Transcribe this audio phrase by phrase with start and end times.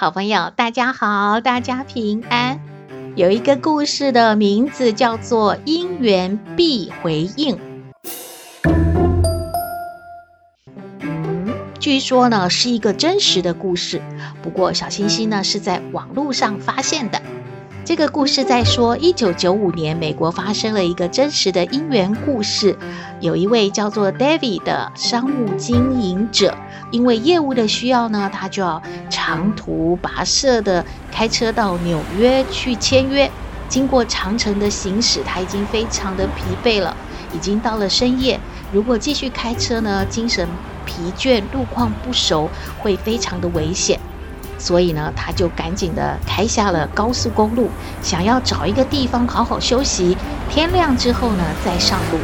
[0.00, 2.60] 好朋友，大家好，大家平安。
[3.16, 7.56] 有一个故事的名字叫做《因缘必回应》。
[11.80, 14.00] 据说呢是一个真实的故事，
[14.40, 17.20] 不过小星星呢是在网络上发现的。
[17.84, 22.78] 这个故事在说，一九九五年，美国发生了一个真实的因缘故事。
[23.18, 26.56] 有一位叫做 David 的商务经营者，
[26.90, 33.30] 因为业务的需要呢，他就要长途跋涉的开车到纽约去签约。
[33.68, 36.96] 经过长程的行驶，他已经非常的疲惫了，
[37.34, 38.40] 已经到了深夜。
[38.72, 40.48] 如果继续开车呢，精神
[40.86, 42.48] 疲倦，路况不熟，
[42.80, 44.00] 会非常的危险。
[44.58, 47.68] 所以呢，他就赶紧的开下了高速公路，
[48.02, 50.16] 想要找一个地方好好休息，
[50.48, 52.18] 天亮之后呢再上路。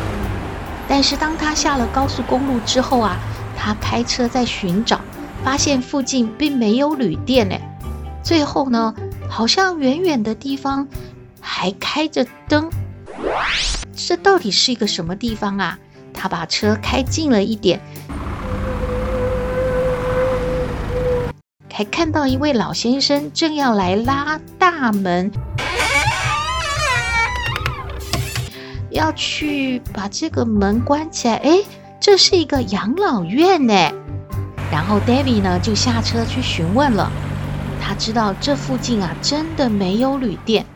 [0.88, 3.16] 但是当他下了高速公路之后啊，
[3.56, 5.00] 他开车在寻找，
[5.42, 7.56] 发现附近并没有旅店呢。
[8.22, 8.94] 最后呢，
[9.28, 10.88] 好像远远的地方
[11.40, 12.70] 还开着灯，
[13.94, 15.78] 这到底是一个什么地方啊？
[16.12, 17.80] 他把车开近了一点。
[21.76, 25.30] 还看到一位老先生正要来拉大门，
[28.90, 31.34] 要去把这个门关起来。
[31.38, 31.64] 诶，
[32.04, 33.72] 这是一个养老院呢。
[34.70, 37.10] 然后 David 呢就下车去询问了，
[37.80, 40.66] 他知道这附近啊真的没有旅店。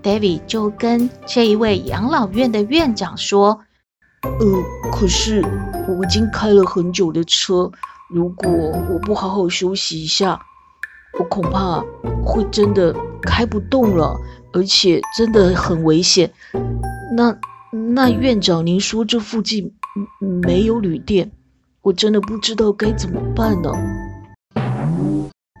[0.00, 3.62] David 就跟这一位养老院的院长说
[4.22, 5.44] ：“呃，可是
[5.88, 7.72] 我已经开了很久的车。”
[8.08, 8.48] 如果
[8.88, 10.40] 我不好好休息一下，
[11.18, 11.82] 我恐怕
[12.24, 14.16] 会真的开不动了，
[14.52, 16.30] 而且真的很危险。
[17.16, 17.36] 那
[17.72, 19.72] 那院长，您说这附近
[20.42, 21.30] 没有旅店，
[21.82, 23.70] 我真的不知道该怎么办呢。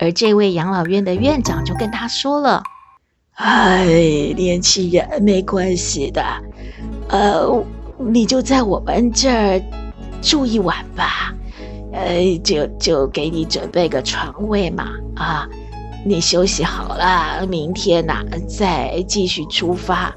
[0.00, 2.64] 而这位养老院的院长就跟他说了
[3.36, 3.86] ：“哎，
[4.36, 6.22] 年轻人，没关系的，
[7.08, 7.64] 呃，
[7.98, 9.62] 你就在我们这儿
[10.20, 11.34] 住一晚吧。”
[11.92, 15.48] 呃，就就给你准备个床位嘛，啊，
[16.04, 20.14] 你休息好了，明天呐、啊、再继续出发，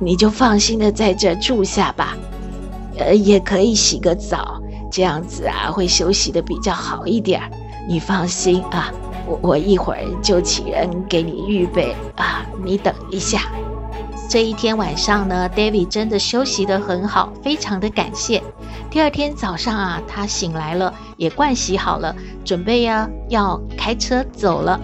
[0.00, 2.16] 你就放心的在这住下吧。
[2.98, 7.40] 呃，也可以洗个澡，这样子啊会休息的比较好一点。
[7.88, 8.92] 你放心啊，
[9.26, 13.42] 我我一会儿就请人给你预备啊，你等一下。
[14.28, 18.42] 这一天晚上呢，David 真的休息得很好，非常的感谢。
[18.88, 24.78] 第二天早上啊，他醒来了，也盥洗好了，准备呀要开车走了。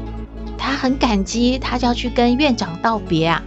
[0.58, 3.42] 他很感激，他就要去跟院长道别啊。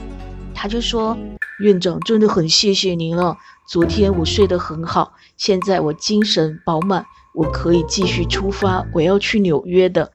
[0.53, 1.17] 他就说
[1.59, 3.37] ：“院长，真的很谢谢您了。
[3.67, 10.11] 昨天我睡得很好，现在我精神饱满，我可以继续出发，我要去纽约的。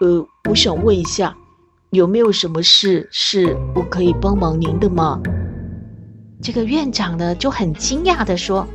[0.00, 1.36] 呃，我想问一下。”
[1.90, 5.20] 有没有什么事是我可以帮忙您的吗？
[6.42, 8.66] 这个院长呢就很惊讶地说：“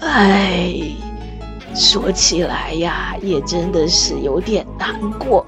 [0.00, 0.74] 哎，
[1.74, 5.44] 说起来呀，也真的是有点难过。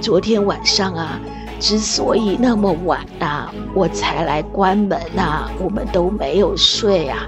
[0.00, 1.20] 昨天晚上啊，
[1.58, 7.26] 之所以那么晚啊，我才来关门啊，我们都没有睡啊，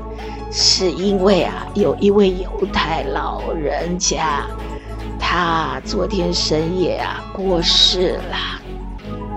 [0.50, 4.44] 是因为啊，有一位犹太老人家，
[5.18, 8.60] 他昨天深夜啊过世了。”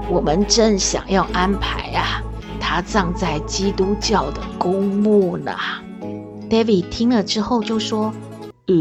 [0.10, 2.22] 我们正想要安排啊，
[2.60, 5.52] 他葬在基督教的公墓呢。
[6.50, 8.14] David 听了之后就说
[8.68, 8.76] ：“呃，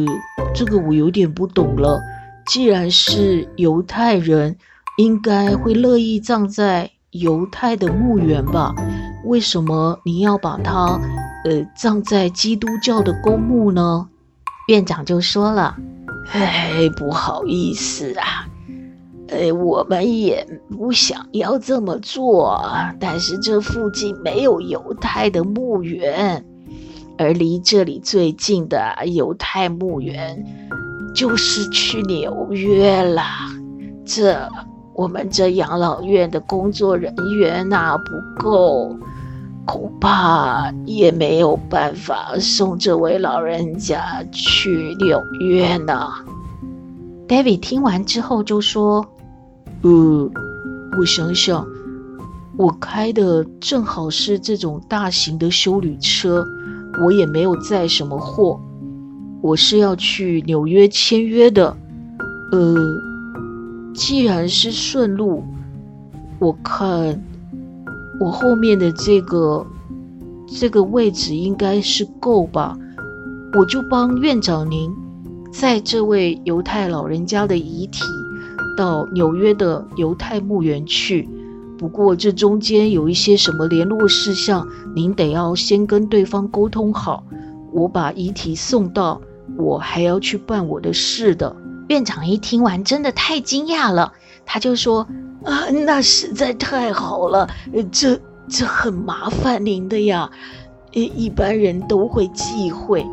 [0.52, 2.00] 这个我有点不懂了。
[2.44, 4.56] 既然是犹太人，
[4.98, 8.74] 应该会乐意葬在犹太的墓园吧？
[9.24, 11.00] 为什么你要把他
[11.44, 14.08] 呃葬在基督教的公墓呢？”
[14.68, 15.76] 院长就说了
[16.32, 18.46] ：“哎，不好意思啊。”
[19.28, 22.62] 呃，我们也不想要这么做，
[23.00, 26.44] 但是这附近没有犹太的墓园，
[27.16, 30.44] 而离这里最近的犹太墓园
[31.14, 33.22] 就是去纽约了。
[34.04, 34.46] 这
[34.94, 38.96] 我们这养老院的工作人员呐不够，
[39.64, 46.08] 恐怕也没有办法送这位老人家去纽约呢。
[47.26, 49.06] David 听完之后就说
[49.82, 50.30] ：“嗯，
[50.98, 51.66] 我想想，
[52.58, 56.44] 我开的正好是这种大型的修旅车，
[57.02, 58.60] 我也没有载什么货，
[59.40, 61.74] 我是要去纽约签约的。
[62.50, 62.76] 呃，
[64.04, 65.44] 既然是顺路，
[66.40, 67.22] 我看。”
[68.18, 69.64] 我后面的这个
[70.48, 72.76] 这个位置应该是够吧？
[73.56, 74.92] 我就帮院长您
[75.52, 78.02] 载这位犹太老人家的遗体
[78.76, 81.28] 到纽约的犹太墓园去。
[81.78, 84.66] 不过这中间有一些什么联络事项，
[84.96, 87.24] 您得要先跟对方沟通好。
[87.72, 89.20] 我把遗体送到，
[89.56, 91.54] 我还要去办我的事的。
[91.92, 94.14] 院长一听完，真的太惊讶了，
[94.46, 95.06] 他就说。
[95.44, 97.50] 啊，那实在太好了，
[97.90, 98.16] 这
[98.48, 100.30] 这很麻烦您的呀，
[100.92, 103.04] 一般人都会忌讳，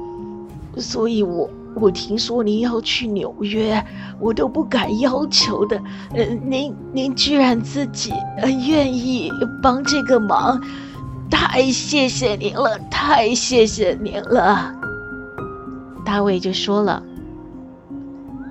[0.77, 3.83] 所以我我听说您要去纽约，
[4.19, 5.81] 我都不敢要求的，
[6.13, 10.61] 呃，您您居然自己呃愿意帮这个忙，
[11.31, 14.71] 太谢谢您了，太谢谢您了。
[16.05, 17.01] 大卫就说了，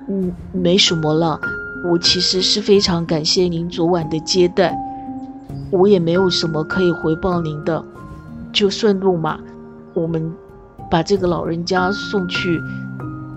[0.08, 1.38] 嗯，没什么了。
[1.84, 4.76] 我其实是非常感谢您昨晚的接待，
[5.70, 7.84] 我也没有什么可以回报您的，
[8.52, 9.38] 就顺路嘛，
[9.94, 10.32] 我们
[10.90, 12.60] 把这个老人家送去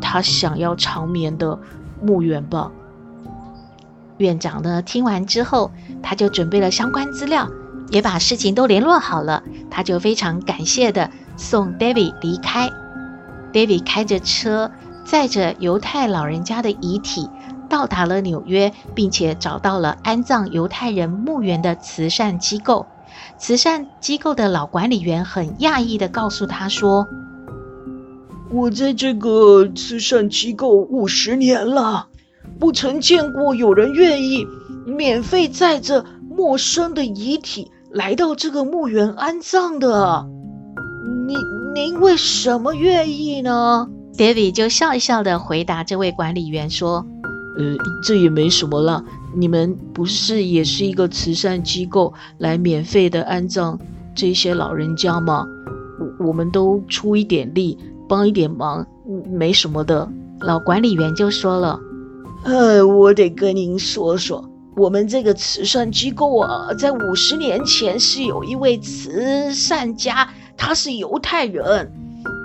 [0.02, 1.60] 他想要长眠的
[2.02, 2.72] 墓园吧。
[4.18, 5.72] 院长呢，听完之后，
[6.02, 7.48] 他就准备了相关资料，
[7.90, 12.72] 也把事情都联络好了，他就非常感谢的送 David 离开。
[13.54, 14.72] David 开着车，
[15.12, 17.30] 载着犹太老人家的遗体。
[17.68, 22.86] 到达了纽约，并且找到了安葬犹太人墓园的慈善机构。
[23.38, 27.08] 慈善机构的老管理员很讶异地告诉他说
[28.52, 32.08] ：“我在这个慈善机构五十年了，
[32.58, 34.48] 不曾见过有人愿意
[34.86, 40.26] 免费载着陌生的遗体来到这个墓园安葬的。
[41.28, 41.38] 您
[41.76, 43.90] 您为什么愿意呢
[44.22, 47.04] ？”David 就笑一笑的回答这位管理员说。
[47.58, 49.04] 呃，这也没什么了。
[49.36, 53.78] 你们不是也是一个慈善机构，来免费的安葬
[54.16, 55.46] 这些老人家吗？
[56.00, 57.78] 我我们都出一点力，
[58.08, 58.88] 帮一点忙，
[59.30, 60.10] 没什么的。
[60.40, 61.78] 老管理员就说了
[62.46, 71.92] ：“呃，我得跟您说说，我们这个慈善机构啊，在五十年前是有一位慈善家，他是犹太人，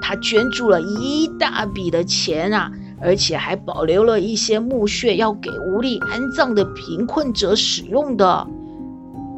[0.07, 8.47] 他捐助了一大笔的钱啊。”而且还保留了一些墓穴，要给无力安葬的贫困者使用的。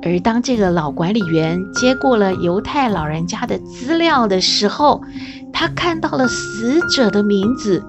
[0.00, 5.02] 而当这个老管理员接过了犹太老人家的资料的时候，
[5.52, 7.82] 他看到了死者的名字：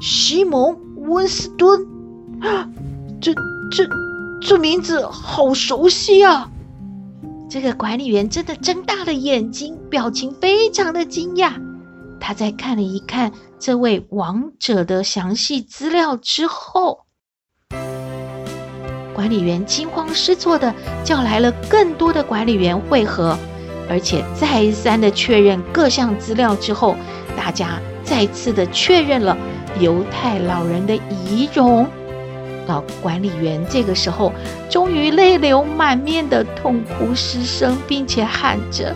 [0.00, 1.86] 西蒙·温斯顿。
[3.22, 3.32] 这、
[3.70, 3.84] 这、
[4.44, 6.50] 这名字好熟悉啊！
[7.48, 11.52] 这个管理员真的睁大了眼睛，表情非常的惊讶。
[12.18, 17.04] 他在看了一看这位王者的详细资料之后，
[19.14, 20.74] 管理员惊慌失措的
[21.04, 23.38] 叫来了更多的管理员会合，
[23.88, 26.96] 而且再三的确认各项资料之后，
[27.36, 29.36] 大家再次的确认了
[29.78, 31.88] 犹太老人的遗容。
[32.66, 34.32] 老管理员这个时候
[34.70, 38.94] 终于泪流满面的痛哭失声，并且喊着：“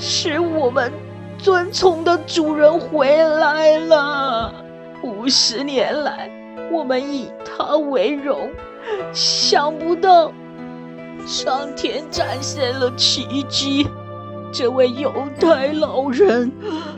[0.00, 0.90] 是我们
[1.38, 4.54] 尊崇的主人回来了！
[5.02, 6.30] 五十年来，
[6.70, 8.50] 我们以他为荣，
[9.12, 10.32] 想不到
[11.26, 13.86] 上天展现了奇迹。
[14.52, 16.50] 这位犹太老人，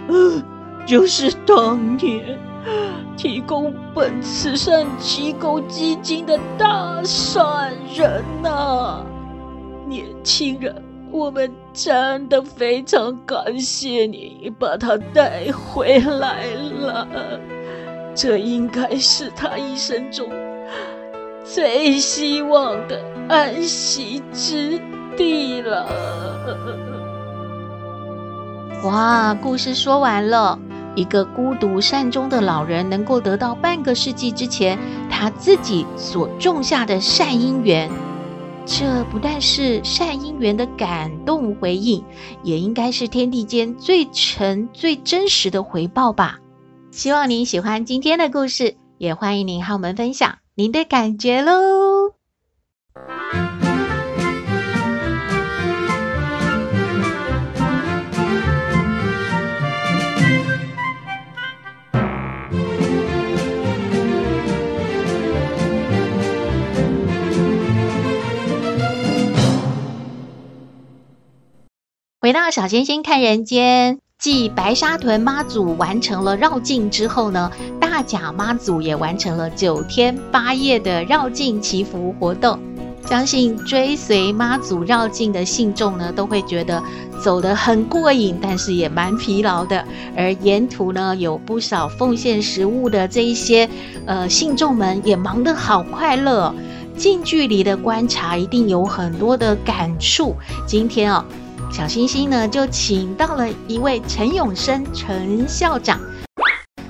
[0.09, 0.43] 呃，
[0.87, 2.39] 就是当年。”
[3.17, 9.05] 提供本慈善机构基金的大善人呐、
[9.87, 16.47] 年轻人，我们真的非常感谢你把他带回来
[16.81, 17.07] 了。
[18.15, 20.29] 这应该是他一生中
[21.45, 24.81] 最希望的安息之
[25.17, 25.87] 地了。
[28.85, 30.59] 哇，故事说完了。
[30.95, 34.79] 一个孤独善终的老人，能够得到半个世纪之前
[35.11, 37.91] 他自己所种下的善因缘，
[38.65, 42.05] 这不但是善因缘的感动回应，
[42.43, 46.39] 也应该是天地间最诚、最真实的回报吧。
[46.91, 50.39] 希望您喜欢今天的故事，也欢迎您和我们分享。
[50.55, 52.15] 您的感觉喽。
[72.25, 82.59] 回到小星星看人间，继白沙屯妈祖完成了绕境之后呢，大甲妈祖也完成了九天八夜的绕境祈福活动。
[83.07, 86.83] 相信追随妈祖绕境的信众呢，都会觉得
[87.23, 89.85] 走得很过瘾，但是也蛮疲劳的。
[90.17, 93.69] 而沿途呢，有不少奉献食物的这一些
[94.07, 96.55] 呃信众们，也忙得好快乐。
[96.97, 100.35] 近距离的观察，一定有很多的感触。
[100.67, 101.23] 今天哦。
[101.71, 106.01] 小星星呢，就请到了一位陈永生陈校长，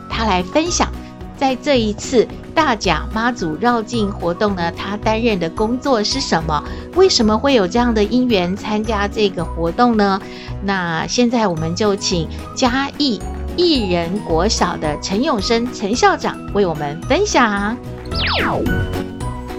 [0.09, 0.88] 他来分享
[1.37, 6.62] 在这一次大甲妈祖绕境活动呢，他担任的工作是什么？
[6.95, 10.21] 为什么会有这样的因缘参加这个活动呢？
[10.62, 13.21] 那现在我们就请嘉义
[13.57, 17.76] 义仁国小的陈永生陈校长为我们分享。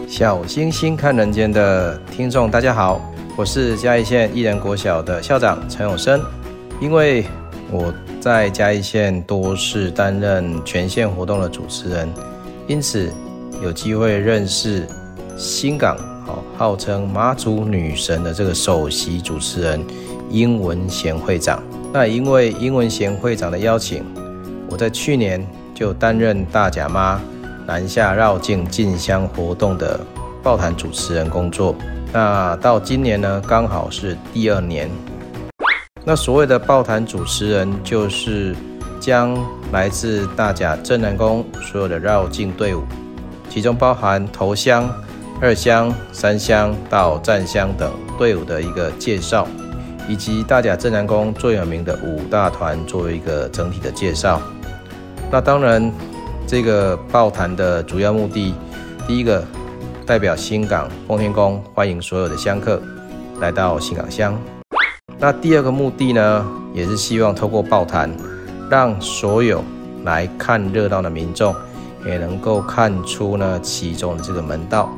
[0.07, 3.01] 小星星看人间的听众，大家好。
[3.37, 6.21] 我是嘉义县义仁国小的校长陈永生，
[6.79, 7.25] 因为
[7.69, 12.09] 我在嘉义县多次担任全县活动的主持人，
[12.65, 13.11] 因此
[13.61, 14.87] 有机会认识
[15.35, 19.85] 新港，好号称妈祖女神的这个首席主持人
[20.29, 21.61] 英文贤会长。
[21.91, 24.01] 那因为英文贤会长的邀请，
[24.69, 27.19] 我在去年就担任大甲妈
[27.67, 29.99] 南下绕境进香活动的
[30.41, 31.75] 报坛主持人工作。
[32.15, 34.89] 那到今年呢，刚好是第二年。
[36.05, 38.55] 那所谓的报坛主持人，就是
[39.01, 39.37] 将
[39.73, 42.83] 来自大甲镇南宫所有的绕境队伍，
[43.49, 44.89] 其中包含头香、
[45.41, 49.45] 二香、三香到站香等队伍的一个介绍，
[50.07, 54.41] 以及大甲镇南宫最有名的五大团作为一个整体的介绍。
[55.29, 55.91] 那当然，
[56.47, 58.55] 这个报坛的主要目的，
[59.05, 59.43] 第一个。
[60.05, 62.79] 代表新港奉天宫欢迎所有的香客
[63.39, 64.39] 来到新港乡。
[65.17, 66.45] 那第二个目的呢，
[66.75, 68.15] 也是希望透过报坛，
[68.69, 69.63] 让所有
[70.03, 71.55] 来看热闹的民众
[72.05, 74.91] 也能够看出呢其中的这个门道。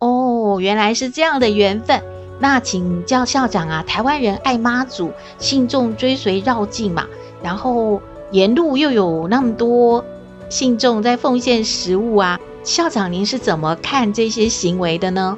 [0.00, 2.02] 哦，原来是这样的缘分。
[2.38, 7.06] 那请教校长啊，台湾人爱妈祖，信众追随绕境嘛，
[7.42, 7.98] 然后。
[8.32, 10.04] 沿路又有那么多
[10.48, 15.36] 信众在奉献食物啊，校长您是怎么看这些行为的呢？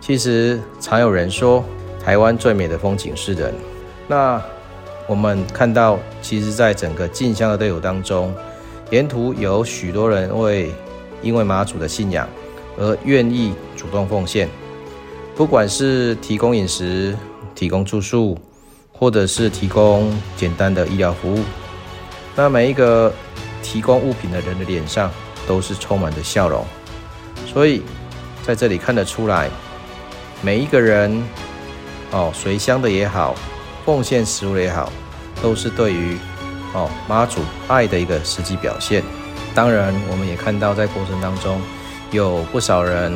[0.00, 1.64] 其实常有人说，
[2.04, 3.54] 台湾最美的风景是人。
[4.08, 4.42] 那
[5.06, 8.34] 我们看到，其实，在整个进香的队伍当中，
[8.90, 10.72] 沿途有许多人为
[11.22, 12.28] 因为马祖的信仰
[12.76, 14.48] 而愿意主动奉献，
[15.36, 17.16] 不管是提供饮食、
[17.54, 18.36] 提供住宿，
[18.92, 21.38] 或者是提供简单的医疗服务。
[22.38, 23.10] 那每一个
[23.62, 25.10] 提供物品的人的脸上
[25.48, 26.62] 都是充满着笑容，
[27.46, 27.82] 所以
[28.42, 29.48] 在这里看得出来，
[30.42, 31.24] 每一个人
[32.10, 33.34] 哦，随香的也好，
[33.86, 34.92] 奉献食物的也好，
[35.42, 36.18] 都是对于
[36.74, 39.02] 哦妈祖爱的一个实际表现。
[39.54, 41.58] 当然，我们也看到在过程当中
[42.10, 43.12] 有不少人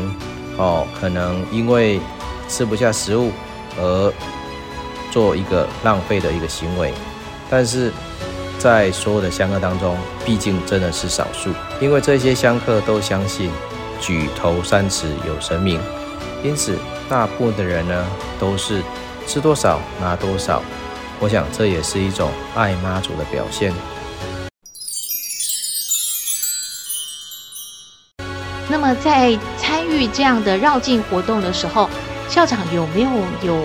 [0.57, 2.01] 哦，可能因为
[2.49, 3.31] 吃不下食物
[3.77, 4.13] 而
[5.11, 6.95] 做一个浪费的一个行为，
[7.51, 7.93] 但是。
[8.61, 11.51] 在所有的香客当中，毕竟真的是少数，
[11.81, 13.51] 因为这些香客都相信
[13.99, 15.81] 举头三尺有神明，
[16.45, 18.07] 因此大部分的人呢
[18.39, 18.83] 都是
[19.27, 20.63] 吃多少拿多少。
[21.21, 23.73] 我想这也是一种爱妈祖的表现。
[28.69, 31.89] 那么在参与这样的绕境活动的时候，
[32.29, 33.11] 校长有没有
[33.43, 33.65] 有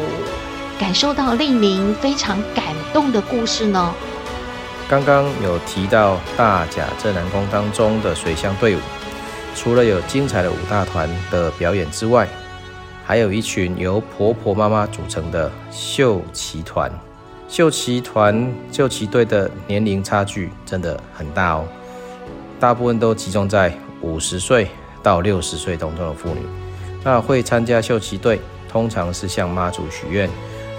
[0.80, 3.94] 感受到令您非常感动的故事呢？
[4.88, 8.80] 刚刚有提到大甲镇南宫当中的水乡队伍，
[9.56, 12.27] 除了有精彩的五大团的表演之外，
[13.04, 16.92] 还有一群由婆婆妈妈组成的秀旗团。
[17.48, 21.65] 秀旗团、秀旗队的年龄差距真的很大哦，
[22.60, 24.68] 大部分都集中在五十岁
[25.01, 26.42] 到六十岁当中的妇女。
[27.04, 28.39] 那会参加秀旗队，
[28.70, 30.30] 通常是向妈祖许愿，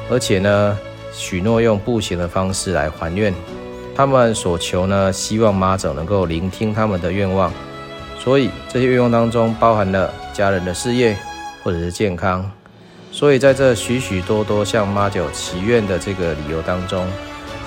[0.09, 0.79] 而且呢，
[1.13, 3.35] 许诺用步行的方式来还愿。
[3.97, 7.51] 他们所求呢，希望妈祖能够聆听他们的愿望，
[8.19, 11.17] 所以这些愿望当中包含了家人的事业
[11.65, 12.49] 或者是健康，
[13.11, 17.07] 所以在这许许多多向妈祖祈愿的这个理由当中，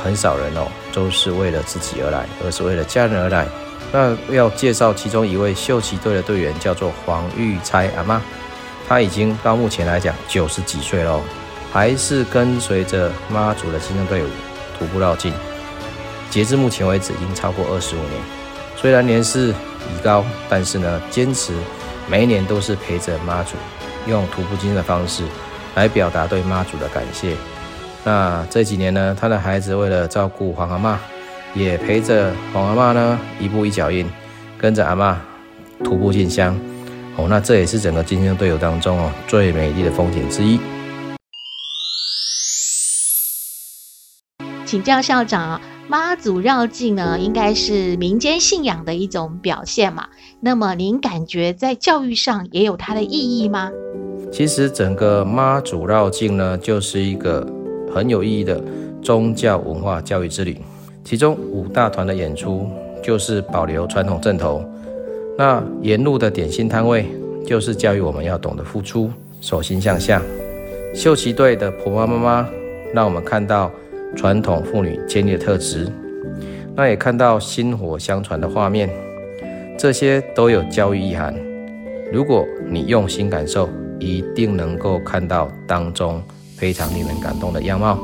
[0.04, 3.48] 很少人哦，都是为了自己而来，而是为了家人而来。
[3.92, 8.22] 那要介绍其中一位秀旗队的队员，叫做黄玉钗阿妈，
[8.88, 11.20] 她已经到目前来讲九十几岁了，
[11.74, 14.28] 还是跟随着妈祖的金灯队伍
[14.78, 15.34] 徒步绕境。
[16.30, 18.22] 截至目前为止，已经超过二十五年。
[18.76, 21.54] 虽然年事已高，但是呢，坚持
[22.08, 23.56] 每一年都是陪着妈祖，
[24.08, 25.24] 用徒步经的方式
[25.76, 27.36] 来表达对妈祖的感谢。
[28.04, 31.00] 那这几年呢，他的孩子为了照顾黄阿妈，
[31.54, 34.10] 也陪着黄阿妈呢，一步一脚印，
[34.58, 35.20] 跟着阿妈
[35.84, 36.58] 徒步进香。
[37.18, 40.58] 哦，那这也是整个金灯队伍当中哦最美丽的风景之一。
[44.66, 45.60] 请教校长，
[45.90, 50.08] 妈祖绕境呢，应该是民间信仰的一种表现嘛？
[50.40, 53.72] 那么您感觉在教育上也有它的意义吗？
[54.32, 57.44] 其实整个妈祖绕境呢，就是一个
[57.92, 58.64] 很有意义的
[59.02, 60.62] 宗教文化教育之旅。
[61.04, 62.70] 其中五大团的演出
[63.02, 64.64] 就是保留传统阵头，
[65.40, 67.08] 那沿路的点心摊位
[67.44, 70.22] 就是教育我们要懂得付出，手心向下。
[70.94, 72.50] 秀旗队的婆妈妈妈
[72.94, 73.72] 让我们看到。
[74.16, 75.88] 传统妇女建立的特质，
[76.76, 78.90] 那也看到薪火相传的画面，
[79.78, 81.34] 这些都有教育意涵。
[82.12, 86.22] 如果你用心感受，一定能够看到当中
[86.58, 87.98] 非常令人感动的样貌。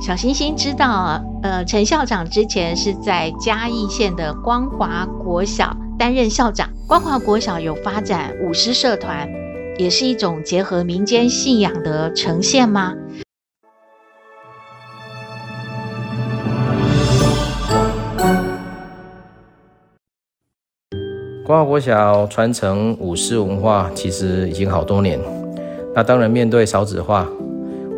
[0.00, 6.70] 小星星知道，呃，陈校长之前是在嘉义县的光华国小担任校长。
[6.86, 9.28] 光华国小有发展舞狮社团，
[9.76, 12.94] 也是一种结合民间信仰的呈现吗？
[21.48, 25.18] 光华国小传承舞狮文化，其实已经好多年。
[25.94, 27.26] 那当然，面对少子化，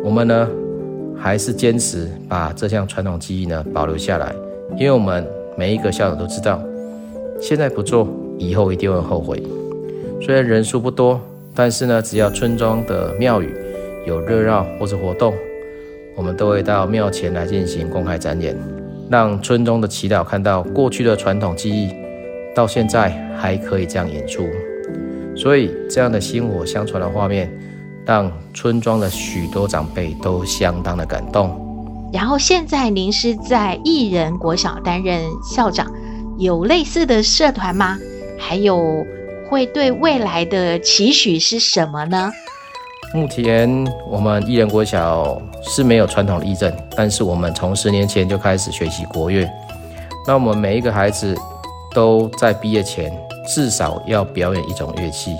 [0.05, 0.49] 我们呢
[1.19, 4.33] 还是坚持把这项传统技艺呢保留下来。
[4.77, 5.27] 因为我们
[5.57, 6.63] 每一个校长都知道，
[7.41, 9.43] 现在不做，以后一定会后悔。
[10.21, 11.19] 虽然人数不多，
[11.53, 13.53] 但是呢，只要村庄的庙宇
[14.07, 15.33] 有热闹或者活动，
[16.15, 18.55] 我们都会到庙前来进行公开展演，
[19.09, 21.89] 让村中的耆老看到过去的传统技艺。
[22.53, 23.09] 到现在
[23.39, 24.45] 还可以这样演出，
[25.35, 27.49] 所以这样的薪火相传的画面，
[28.05, 32.09] 让村庄的许多长辈都相当的感动。
[32.11, 35.89] 然后现在您是在艺人国小担任校长，
[36.37, 37.97] 有类似的社团吗？
[38.37, 39.05] 还有
[39.49, 42.29] 会对未来的期许是什么呢？
[43.13, 43.69] 目前
[44.09, 49.49] 我们艺人国小是没有传统的艺阵，但是我们从十年前就开始学习国乐。
[50.27, 51.33] 那我们每一个孩子。
[51.93, 53.11] 都在毕业前
[53.47, 55.35] 至少要表演一种乐器，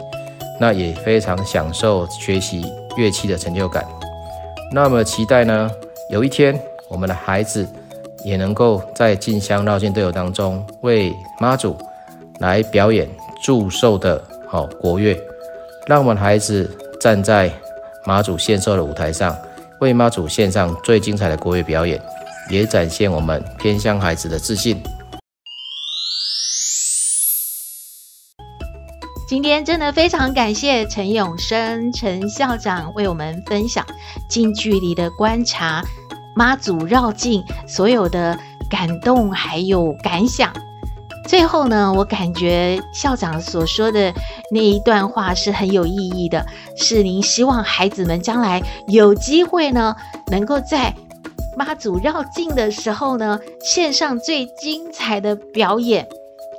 [0.60, 2.66] 那也非常享受学习
[2.98, 3.86] 乐器的成就感。
[4.72, 5.70] 那么期待呢，
[6.10, 7.68] 有一天我们的孩子
[8.24, 11.78] 也能够在进香绕境队伍当中为妈祖
[12.40, 13.10] 来表演
[13.42, 15.18] 祝寿的好国乐，
[15.88, 17.52] 让我们孩子站在
[18.06, 19.36] 妈祖献寿的舞台上，
[19.80, 22.00] 为妈祖献上最精彩的国乐表演，
[22.50, 24.82] 也展现我们偏乡孩子的自信。
[29.32, 33.86] 今天真的非常感谢陈永生陈校长为我们分享
[34.28, 35.82] 近距离的观察
[36.36, 38.38] 妈祖绕境所有的
[38.70, 40.52] 感动还有感想。
[41.30, 44.14] 最后呢，我感觉校长所说的
[44.52, 49.96] 那一段话是很有意义的，是您希望孩子们将来有机会呢，
[50.28, 50.94] 能够在
[51.56, 56.06] 妈祖绕境的时候呢，献上最精彩的表演。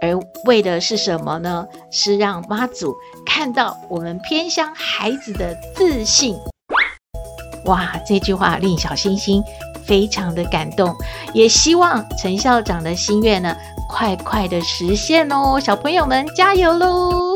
[0.03, 1.65] 而为的是什么呢？
[1.93, 6.37] 是让妈祖看到我们偏乡孩子的自信。
[7.67, 9.41] 哇，这句话令小星星
[9.87, 10.93] 非常的感动，
[11.33, 13.57] 也希望陈校长的心愿呢，
[13.89, 15.61] 快快的实现哦！
[15.61, 17.32] 小朋友们加油喽！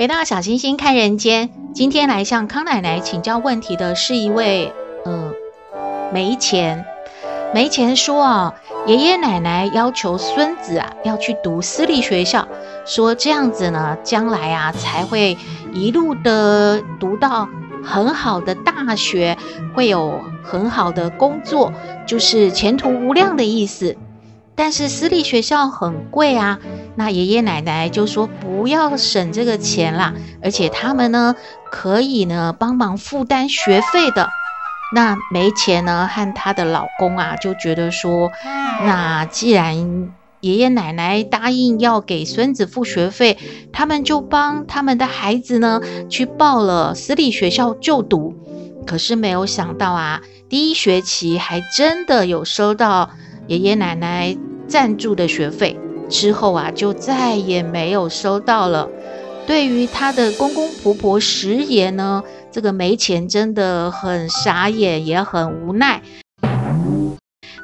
[0.00, 4.72] 回到小星星看人间，今天来向康奶奶请教问题的是一位，
[5.04, 5.34] 嗯，
[6.10, 6.86] 没钱，
[7.52, 8.54] 没钱说啊，
[8.86, 12.48] 爷爷奶奶要求孙子啊要去读私立学校，
[12.86, 15.36] 说这样子呢，将来啊才会
[15.74, 17.46] 一路的读到
[17.84, 19.36] 很好的大学，
[19.74, 21.74] 会有很好的工作，
[22.06, 23.94] 就是前途无量的意思。
[24.62, 26.58] 但是私立学校很贵啊，
[26.94, 31.34] 那爷爷奶奶就说不要省这个钱啦，而且他们呢
[31.72, 34.28] 可以呢帮忙负担学费的。
[34.94, 38.30] 那没钱呢，和她的老公啊就觉得说，
[38.84, 43.38] 那既然爷爷奶奶答应要给孙子付学费，
[43.72, 48.34] 他们就帮他们的孩子呢去报了私立学校就读。
[48.86, 50.20] 可是没有想到啊，
[50.50, 53.10] 第一学期还真的有收到
[53.46, 54.36] 爷爷奶奶。
[54.70, 55.76] 赞助的学费
[56.08, 58.88] 之后啊，就再也没有收到了。
[59.46, 66.02] 对于他的公公婆婆食言呢，这个没钱真的很傻眼，也很无奈。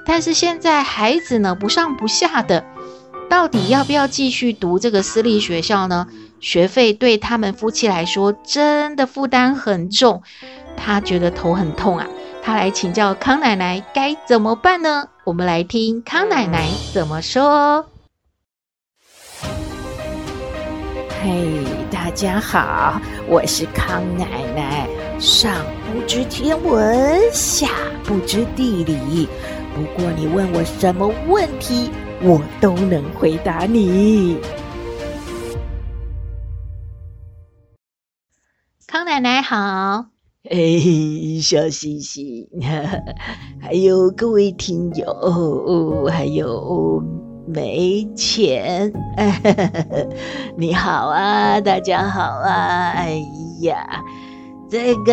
[0.05, 2.65] 但是现在孩子呢，不上不下的，
[3.31, 6.09] 到底要不要继续读这个私立学校呢？
[6.41, 10.23] 学费对他们夫妻来说真的负担很重，
[10.77, 12.07] 他觉得头很痛啊。
[12.43, 15.09] 他来请教康奶奶该怎么办呢？
[15.27, 17.85] 我们来听康奶奶怎么说。
[21.21, 24.89] 嘿，大家好，我是康奶奶。
[25.19, 27.67] 上不知天文，下
[28.05, 29.29] 不知地理，
[29.75, 31.91] 不过你问我什么问题，
[32.23, 34.39] 我都能回答你。
[38.87, 40.07] 康奶奶好。
[40.51, 42.47] 哎，小星星，
[43.61, 47.03] 还有各位听友，还有
[47.49, 48.93] 没钱，
[50.57, 52.93] 你好啊，大家好啊！
[52.95, 53.21] 哎
[53.63, 54.05] 呀，
[54.71, 55.13] 这个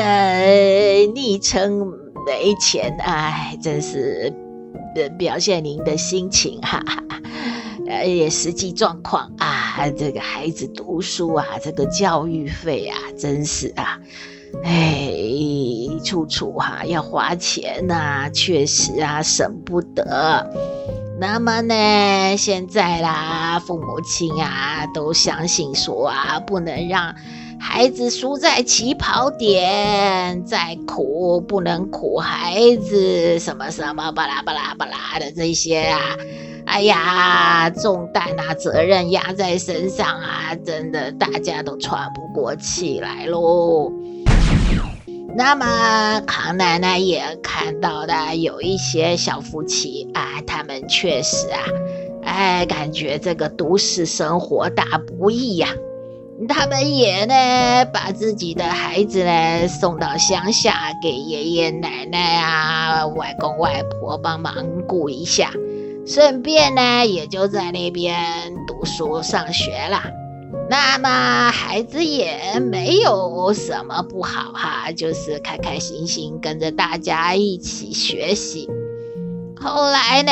[1.15, 1.91] 昵称
[2.28, 4.32] 没钱，哎，真是
[5.17, 7.04] 表现您的心情哈哈。
[8.06, 14.00] 也实际状况啊，这个孩子读书啊，这个教育费啊，真是啊。
[14.61, 15.11] 哎，
[16.03, 20.47] 处处哈、要花钱呐、啊，确实啊省不得。
[21.19, 27.15] 那么呢，现在啦，父母亲啊都相信说啊，不能让
[27.59, 35.99] 孩子输在起跑点，再苦不能苦孩子，什么什么巴拉巴拉巴拉的这些啊，
[36.65, 43.91] 哎呀，重担啊，责任压在身上啊，真的大家都喘不过气来喽。
[45.36, 51.60] 那么康奶奶也看到的有一些小夫妻啊，他们确实啊，
[52.24, 55.69] 哎，感觉这个都市生活大不易呀、
[56.48, 64.54] 他们也呢，把自己的孩子呢送到乡下，给爷爷奶奶啊、外公外婆帮忙
[64.88, 65.52] 顾一下，
[66.06, 68.15] 顺便呢，也就在那边
[68.67, 70.22] 读书上学了。
[70.73, 78.67] 那么孩子也没有什么不好哈，就是开开心心跟着大家一起学习。
[79.55, 80.31] 后来呢，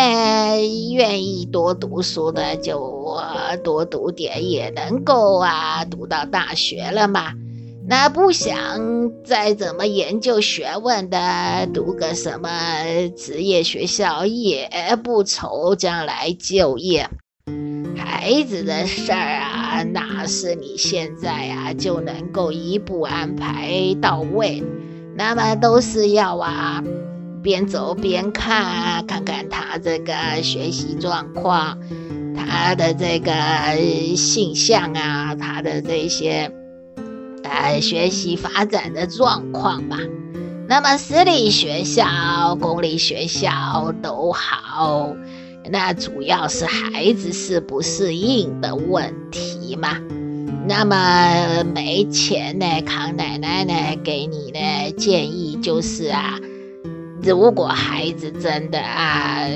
[0.96, 3.20] 愿意多读书的就
[3.64, 7.34] 多读点，也能够啊读到大学了嘛。
[7.88, 12.50] 那不想再怎么研究学问的，读个什么
[13.16, 14.68] 职业学校也
[15.04, 17.08] 不愁将来就业。
[17.96, 19.51] 孩子的事儿啊，
[19.94, 24.64] 那是你现在啊就能够一步安排到位？
[25.16, 26.84] 那么都是要啊，
[27.44, 31.78] 边走边看，看看他这个学习状况，
[32.36, 33.32] 他的这个
[34.16, 36.52] 性向啊，他的这些
[37.44, 39.98] 呃学习发展的状况吧。
[40.68, 45.14] 那么私立学校、公立学校都好。
[45.72, 49.98] 那主要是孩子适不适应的问题嘛。
[50.68, 56.40] 那么没钱呢，康奶奶呢给你的建议就是啊，
[57.24, 59.48] 如果孩子真的啊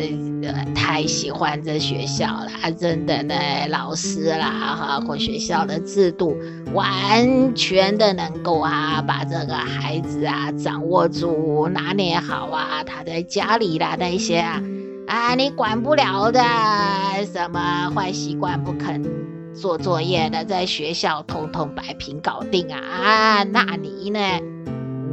[0.74, 3.36] 太喜欢这学校了，真的呢
[3.70, 6.36] 老师啦哈或学校的制度
[6.74, 14.62] 完全的能够啊把这个孩子啊掌握住拿捏好啊，他在家里啦那些啊。
[15.08, 16.42] 啊，你管不了的，
[17.32, 19.04] 什么坏习惯不肯
[19.54, 22.80] 做作业的，在学校通通摆平搞定啊！
[22.80, 24.20] 啊，那你呢？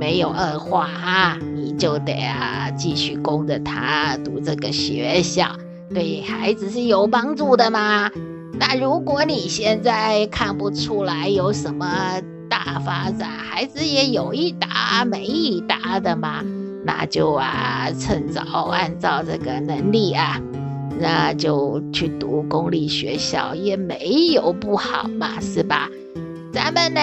[0.00, 5.46] 没有二话哈，你就得啊继续供着他读这个学校，
[5.94, 8.11] 对孩子是有帮助的嘛。
[8.59, 16.42] 那如果你现在看不出来有什么大发展，孩子也有一搭没一搭的嘛。
[16.85, 20.40] 那就啊，趁早按照这个能力啊，
[20.99, 25.88] 那就去读公立学校也没有不好嘛，是吧？
[26.53, 27.01] 咱们呢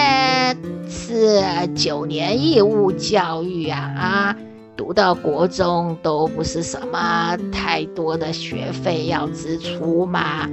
[0.88, 1.42] 是
[1.74, 4.36] 九年义务教育啊啊，
[4.76, 10.48] 读到国中都不是什么太多的学费要支出嘛。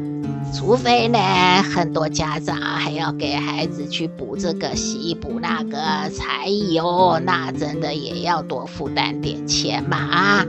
[0.53, 1.19] 除非呢，
[1.61, 5.77] 很多家长还要给孩子去补这个习补那个
[6.09, 10.45] 才有，那真的也要多负担点钱嘛啊！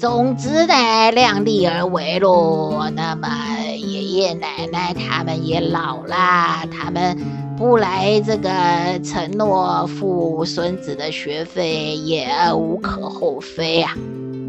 [0.00, 2.90] 总之呢，量力而为喽。
[2.94, 3.28] 那么
[3.76, 7.16] 爷爷奶奶他们也老了，他们
[7.56, 8.50] 不来这个
[9.04, 13.94] 承诺付孙子的学费也无可厚非啊。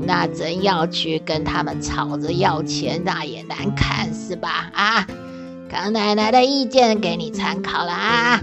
[0.01, 4.71] 那真要去跟他们吵着要钱，那也难看，是吧？
[4.73, 5.08] 啊，
[5.69, 8.41] 康奶奶的意见给你参考了啊，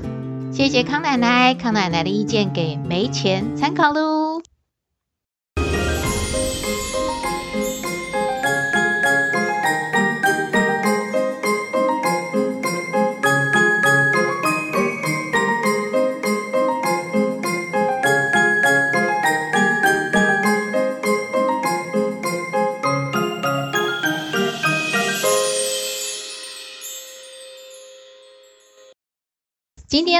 [0.52, 4.42] 谢谢康奶奶，康奶奶的意见给没钱参考喽。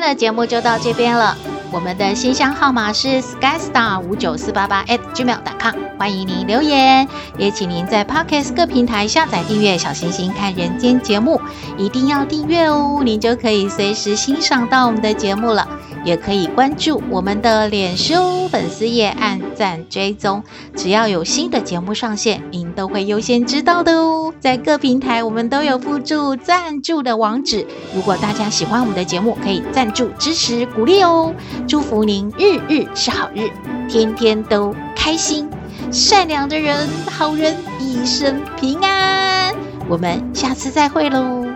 [0.02, 1.36] 的节目就到这边了。
[1.70, 7.08] 我们的信箱号码是 skystar 五九四八八 at gmail.com，欢迎您留言。
[7.38, 11.40] 也请您在 Podcast 各平台下载订阅《小星星看人间》节目，
[11.78, 15.66] 一定要订阅哦，您就可以随时欣赏到我们的节目了。
[16.04, 20.42] 也可以关注我们的脸书粉丝页，按赞追踪，
[20.76, 24.32] 只要有新的节目上线，您都会优先知道的哦。
[24.40, 31.32] 在各平台我们都有附注赞助的网址，如果大家喜欢我们的节目，可以赞助支持鼓励哦。
[31.68, 33.50] 祝福您日日是好日，
[33.88, 35.48] 天天都开心，
[35.90, 39.54] 善良的人，好人一生平安。
[39.88, 41.51] 我们下次再会喽。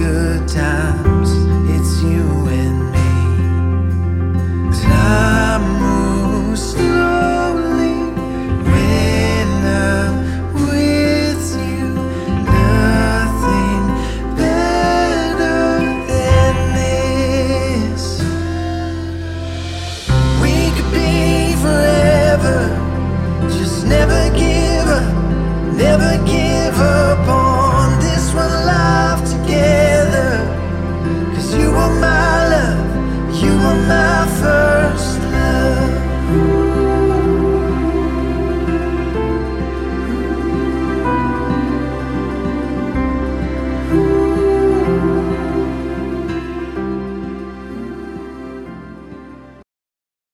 [0.00, 0.69] good time